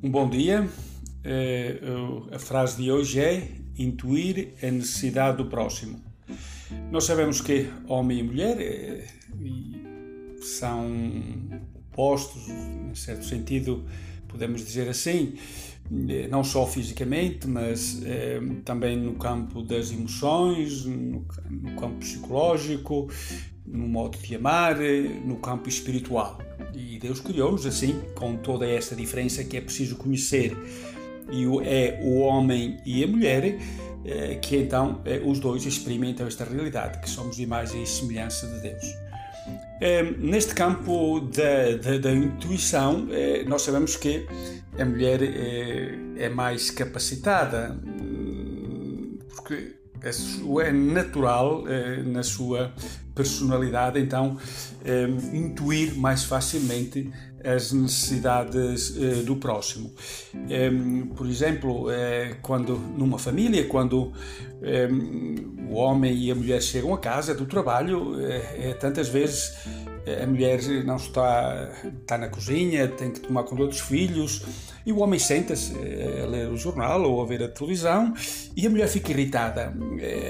Um 0.00 0.12
bom 0.12 0.30
dia. 0.30 0.68
É, 1.24 1.80
a 2.30 2.38
frase 2.38 2.80
de 2.80 2.88
hoje 2.88 3.18
é 3.18 3.48
intuir 3.76 4.54
a 4.62 4.70
necessidade 4.70 5.38
do 5.38 5.46
próximo. 5.46 6.00
Nós 6.92 7.02
sabemos 7.02 7.40
que 7.40 7.68
homem 7.88 8.20
e 8.20 8.22
mulher 8.22 8.60
é, 8.60 9.06
são 10.40 10.88
opostos, 11.74 12.48
em 12.48 12.94
certo 12.94 13.24
sentido, 13.24 13.84
podemos 14.28 14.64
dizer 14.64 14.88
assim, 14.88 15.34
é, 16.08 16.28
não 16.28 16.44
só 16.44 16.64
fisicamente, 16.64 17.48
mas 17.48 18.00
também 18.64 18.96
no 18.96 19.14
campo 19.14 19.62
das 19.62 19.90
emoções, 19.90 20.84
no 20.84 21.26
campo 21.76 21.96
psicológico, 21.98 23.10
no 23.70 23.88
modo 23.88 24.18
de 24.18 24.34
amar, 24.34 24.76
no 25.24 25.36
campo 25.36 25.68
espiritual. 25.68 26.38
E 26.74 26.98
Deus 26.98 27.20
criou-nos 27.20 27.66
assim, 27.66 28.00
com 28.14 28.36
toda 28.36 28.66
esta 28.66 28.94
diferença 28.94 29.44
que 29.44 29.56
é 29.56 29.60
preciso 29.60 29.96
conhecer. 29.96 30.56
E 31.30 31.44
é 31.66 32.00
o 32.02 32.20
homem 32.20 32.78
e 32.86 33.04
a 33.04 33.06
mulher 33.06 33.58
eh, 34.04 34.36
que 34.36 34.56
então 34.56 35.02
eh, 35.04 35.20
os 35.24 35.38
dois 35.38 35.66
experimentam 35.66 36.26
esta 36.26 36.44
realidade, 36.44 36.98
que 37.00 37.10
somos 37.10 37.38
imagem 37.38 37.82
e 37.82 37.86
semelhança 37.86 38.46
de 38.46 38.60
Deus. 38.60 38.84
Eh, 39.80 40.02
neste 40.18 40.54
campo 40.54 41.20
da, 41.20 41.76
da, 41.76 41.98
da 41.98 42.12
intuição, 42.12 43.06
nós 43.46 43.62
sabemos 43.62 43.96
que 43.96 44.26
a 44.78 44.84
mulher 44.84 45.20
é 46.16 46.28
mais 46.28 46.70
capacitada, 46.70 47.76
hum, 47.84 49.18
porque 49.28 49.77
é 50.02 50.72
natural 50.72 51.64
na 52.06 52.22
sua 52.22 52.72
personalidade, 53.14 53.98
então 53.98 54.36
eh, 54.84 55.08
intuir 55.32 55.96
mais 55.96 56.24
facilmente 56.24 57.10
as 57.44 57.72
necessidades 57.72 58.90
do 59.24 59.36
próximo. 59.36 59.92
Por 61.16 61.26
exemplo, 61.26 61.86
quando 62.42 62.76
numa 62.76 63.16
família, 63.16 63.64
quando 63.68 64.12
o 65.70 65.74
homem 65.74 66.16
e 66.16 66.32
a 66.32 66.34
mulher 66.34 66.60
chegam 66.60 66.92
a 66.92 66.98
casa 66.98 67.34
do 67.34 67.46
trabalho, 67.46 68.16
tantas 68.80 69.08
vezes 69.08 69.52
a 70.22 70.26
mulher 70.26 70.60
não 70.84 70.96
está, 70.96 71.70
está 72.00 72.18
na 72.18 72.28
cozinha, 72.28 72.88
tem 72.88 73.10
que 73.10 73.20
tomar 73.20 73.44
conta 73.44 73.66
dos 73.66 73.80
filhos, 73.80 74.42
e 74.84 74.92
o 74.92 74.98
homem 74.98 75.18
senta-se 75.18 75.74
a 76.22 76.26
ler 76.26 76.48
o 76.48 76.56
jornal 76.56 77.02
ou 77.02 77.20
a 77.22 77.26
ver 77.26 77.42
a 77.42 77.48
televisão, 77.48 78.14
e 78.56 78.66
a 78.66 78.70
mulher 78.70 78.88
fica 78.88 79.10
irritada. 79.12 79.74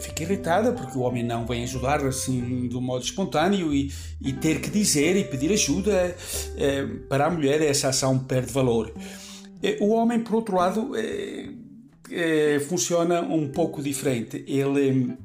Fica 0.00 0.22
irritada 0.22 0.72
porque 0.72 0.96
o 0.98 1.02
homem 1.02 1.22
não 1.22 1.46
vem 1.46 1.62
ajudar 1.64 2.04
assim 2.04 2.68
de 2.68 2.76
um 2.76 2.80
modo 2.80 3.04
espontâneo 3.04 3.72
e, 3.72 3.92
e 4.20 4.32
ter 4.32 4.60
que 4.60 4.70
dizer 4.70 5.16
e 5.16 5.24
pedir 5.24 5.52
ajuda, 5.52 6.14
é, 6.56 6.86
para 7.08 7.26
a 7.26 7.30
mulher 7.30 7.62
essa 7.62 7.88
ação 7.88 8.18
perde 8.18 8.52
valor. 8.52 8.92
O 9.80 9.90
homem, 9.90 10.20
por 10.20 10.34
outro 10.34 10.56
lado, 10.56 10.90
funciona 12.68 13.22
um 13.22 13.48
pouco 13.48 13.80
diferente. 13.80 14.44
Ele, 14.46 15.16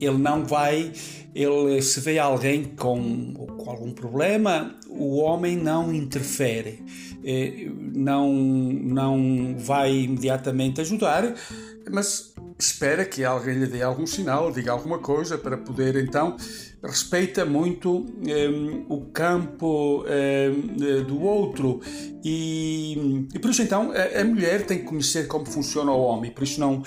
ele 0.00 0.18
não 0.18 0.44
vai, 0.44 0.92
ele 1.34 1.82
se 1.82 2.00
vê 2.00 2.18
alguém 2.18 2.64
com, 2.64 3.34
com 3.34 3.70
algum 3.70 3.92
problema, 3.92 4.74
o 4.88 5.18
homem 5.18 5.56
não 5.56 5.92
interfere, 5.94 6.82
não, 7.94 8.32
não 8.32 9.54
vai 9.58 9.94
imediatamente 9.94 10.80
ajudar, 10.80 11.34
mas 11.90 12.34
espera 12.60 13.04
que 13.04 13.24
alguém 13.24 13.54
lhe 13.54 13.66
dê 13.66 13.82
algum 13.82 14.06
sinal, 14.06 14.52
diga 14.52 14.72
alguma 14.72 14.98
coisa 14.98 15.38
para 15.38 15.56
poder 15.56 15.96
então 15.96 16.36
respeita 16.82 17.44
muito 17.44 18.06
ehm, 18.26 18.86
o 18.88 19.02
campo 19.12 20.04
ehm, 20.06 21.04
do 21.06 21.20
outro 21.22 21.80
e, 22.24 23.26
e, 23.34 23.38
por 23.38 23.50
isso 23.50 23.62
então 23.62 23.92
a, 23.92 24.20
a, 24.20 24.24
mulher 24.24 24.64
tem 24.64 24.78
que 24.78 24.84
conhecer 24.84 25.26
como 25.26 25.44
funciona 25.44 25.92
o 25.92 26.00
homem 26.00 26.30
por 26.30 26.42
isso 26.42 26.58
não 26.58 26.82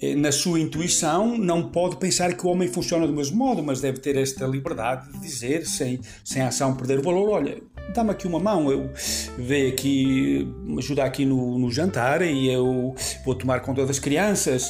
eh, 0.00 0.14
na 0.14 0.32
sua 0.32 0.58
intuição 0.58 1.36
não 1.36 1.70
pode 1.70 1.96
pensar 1.96 2.34
que 2.34 2.46
o 2.46 2.50
homem 2.50 2.68
funciona 2.68 3.06
do 3.06 3.12
mesmo 3.12 3.36
modo 3.36 3.62
mas 3.62 3.82
deve 3.82 3.98
ter 3.98 4.16
esta 4.16 4.46
liberdade 4.46 5.12
de 5.12 5.20
dizer 5.20 5.66
sem 5.66 6.00
sem 6.24 6.40
ação 6.40 6.74
perder 6.74 7.00
o 7.00 7.02
valor 7.02 7.28
olha 7.28 7.62
dá-me 7.92 8.10
aqui 8.10 8.26
uma 8.26 8.40
mão, 8.40 8.70
eu 8.70 8.90
vejo 9.38 9.72
aqui, 9.72 10.48
ajudar 10.78 11.04
aqui 11.04 11.24
no, 11.24 11.58
no 11.58 11.70
jantar 11.70 12.22
e 12.22 12.50
eu 12.50 12.94
vou 13.24 13.34
tomar 13.34 13.60
conta 13.60 13.84
das 13.86 13.98
crianças. 13.98 14.68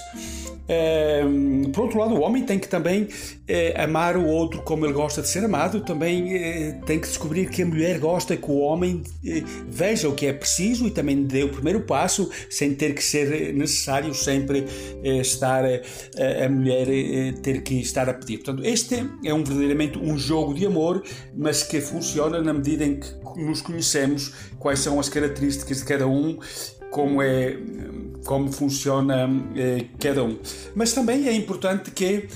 É, 0.67 1.23
por 1.73 1.85
outro 1.85 1.99
lado, 1.99 2.15
o 2.15 2.21
homem 2.21 2.43
tem 2.43 2.59
que 2.59 2.69
também 2.69 3.09
é, 3.47 3.81
amar 3.83 4.17
o 4.17 4.27
outro 4.27 4.63
como 4.63 4.87
ele 4.87 4.95
gosta 4.95 5.21
de 5.21 5.29
ser 5.29 5.45
amado, 5.45 5.81
também 5.81 6.35
é, 6.35 6.73
tem 6.87 6.99
que 6.99 7.07
descobrir 7.07 7.51
que 7.51 7.63
a 7.63 7.67
mulher 7.67 7.99
gosta 7.99 8.37
que 8.37 8.51
o 8.51 8.59
homem 8.59 9.03
veja 9.69 10.09
o 10.09 10.15
que 10.15 10.27
é 10.27 10.33
preciso 10.33 10.87
e 10.87 10.91
também 10.91 11.23
dê 11.25 11.43
o 11.43 11.51
primeiro 11.51 11.83
passo, 11.83 12.31
sem 12.49 12.75
ter 12.75 12.95
que 12.95 13.05
ser 13.05 13.53
necessário 13.53 14.15
sempre 14.15 14.65
estar 15.03 15.65
a 15.65 16.49
mulher 16.49 16.87
ter 17.43 17.63
que 17.63 17.81
estar 17.81 18.09
a 18.09 18.15
pedir. 18.15 18.39
Portanto, 18.39 18.65
este 18.65 19.07
é 19.25 19.35
um 19.35 19.45
verdadeiramente 19.45 19.99
um 19.99 20.17
jogo 20.17 20.55
de 20.55 20.67
amor, 20.67 21.03
mas 21.37 21.63
que 21.63 21.81
funciona 21.81 22.41
na 22.43 22.53
medida 22.53 22.85
em 22.85 22.99
que 22.99 23.09
nos 23.37 23.61
conhecemos 23.61 24.33
quais 24.59 24.81
são 24.81 24.99
as 24.99 25.09
características 25.09 25.79
de 25.79 25.85
cada 25.85 26.07
um 26.07 26.39
como 26.95 27.21
é 27.21 27.59
como 28.25 28.51
funciona 28.53 29.29
eh, 29.55 29.87
cada 29.99 30.25
um. 30.25 30.39
Mas 30.75 30.93
também 30.93 31.29
é 31.29 31.33
importante 31.33 31.91
que 31.91 32.29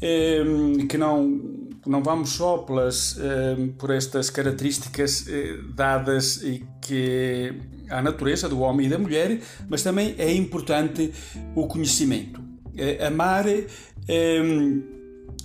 eh, 0.00 0.44
que 0.88 0.98
não 0.98 1.64
não 1.86 2.02
vamos 2.02 2.30
só 2.30 2.58
pelas 2.58 3.18
eh, 3.18 3.68
por 3.78 3.90
estas 3.90 4.30
características 4.30 5.26
eh, 5.28 5.58
dadas 5.74 6.42
e 6.42 6.64
que 6.80 7.52
a 7.90 8.00
natureza 8.00 8.48
do 8.48 8.60
homem 8.60 8.86
e 8.86 8.90
da 8.90 8.98
mulher, 8.98 9.40
mas 9.68 9.82
também 9.82 10.14
é 10.16 10.32
importante 10.32 11.12
o 11.54 11.66
conhecimento. 11.66 12.42
Eh, 12.76 13.06
amar 13.06 13.46
eh, 13.46 14.42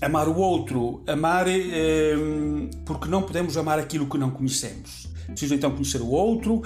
amar 0.02 0.30
o 0.30 0.38
outro, 0.38 1.04
amar 1.08 1.46
porque 2.86 3.10
não 3.10 3.22
podemos 3.22 3.58
amar 3.58 3.78
aquilo 3.80 4.08
que 4.08 4.18
não 4.18 4.32
conhecemos. 4.32 5.09
Preciso 5.30 5.56
então 5.56 5.72
conhecer 5.72 6.02
o 6.02 6.10
outro, 6.10 6.62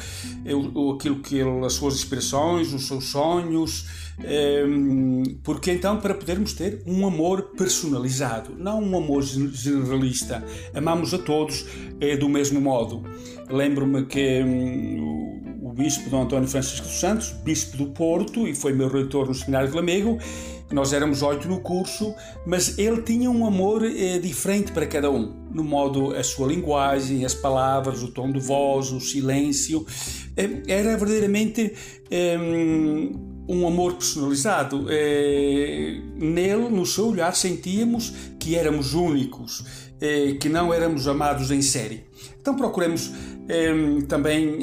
aquilo 0.95 1.19
que 1.19 1.37
ele, 1.37 1.65
as 1.65 1.73
suas 1.73 1.95
inspirações, 1.95 2.73
os 2.73 2.87
seus 2.87 3.05
sonhos, 3.05 3.85
ehm, 4.23 5.23
porque 5.43 5.71
então 5.71 5.97
para 5.99 6.13
podermos 6.13 6.53
ter 6.53 6.81
um 6.85 7.05
amor 7.05 7.51
personalizado, 7.57 8.55
não 8.57 8.81
um 8.81 8.97
amor 8.97 9.23
generalista. 9.23 10.43
Amamos 10.73 11.13
a 11.13 11.17
todos 11.17 11.65
eh, 11.99 12.17
do 12.17 12.29
mesmo 12.29 12.59
modo. 12.59 13.03
Lembro-me 13.49 14.05
que 14.05 14.41
hum, 14.43 15.59
o 15.61 15.73
bispo 15.73 16.09
Dom 16.09 16.23
António 16.23 16.47
Francisco 16.47 16.85
dos 16.85 16.99
Santos, 16.99 17.31
bispo 17.43 17.77
do 17.77 17.87
Porto, 17.87 18.47
e 18.47 18.53
foi 18.53 18.73
meu 18.73 18.87
reitor 18.87 19.27
no 19.27 19.33
Seminário 19.33 19.69
de 19.69 19.75
Lamego, 19.75 20.17
nós 20.73 20.91
éramos 20.91 21.21
oito 21.21 21.47
no 21.47 21.59
curso, 21.59 22.13
mas 22.45 22.77
ele 22.77 23.01
tinha 23.01 23.29
um 23.29 23.45
amor 23.45 23.83
eh, 23.85 24.19
diferente 24.19 24.71
para 24.71 24.85
cada 24.85 25.09
um, 25.11 25.47
no 25.51 25.63
modo 25.63 26.15
a 26.15 26.23
sua 26.23 26.47
linguagem, 26.47 27.23
as 27.23 27.33
palavras, 27.33 28.01
o 28.01 28.09
tom 28.09 28.31
de 28.31 28.39
voz, 28.39 28.91
o 28.91 28.99
silêncio. 28.99 29.85
Eh, 30.35 30.63
era 30.67 30.97
verdadeiramente 30.97 31.73
eh, 32.09 32.37
um 33.47 33.67
amor 33.67 33.93
personalizado. 33.93 34.87
Eh, 34.89 36.01
nele, 36.15 36.69
no 36.69 36.85
seu 36.85 37.09
olhar, 37.09 37.35
sentíamos 37.35 38.13
que 38.39 38.55
éramos 38.55 38.93
únicos, 38.93 39.63
eh, 40.03 40.35
que 40.37 40.49
não 40.49 40.73
éramos 40.73 41.07
amados 41.07 41.49
em 41.49 41.61
série. 41.61 42.03
Então 42.41 42.57
procuremos 42.57 43.09
eh, 43.47 43.73
também 44.07 44.59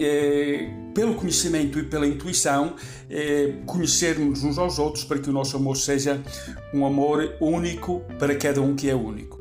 pelo 0.95 1.15
conhecimento 1.15 1.78
e 1.78 1.83
pela 1.84 2.06
intuição, 2.06 2.75
eh, 3.09 3.55
conhecermos 3.65 4.45
uns 4.45 4.59
aos 4.59 4.79
outros 4.79 5.03
para 5.05 5.19
que 5.19 5.31
o 5.31 5.33
nosso 5.33 5.56
amor 5.56 5.77
seja 5.77 6.21
um 6.75 6.84
amor 6.84 7.37
único 7.41 8.03
para 8.19 8.34
cada 8.34 8.61
um 8.61 8.75
que 8.75 8.91
é 8.91 8.95
único. 8.95 9.40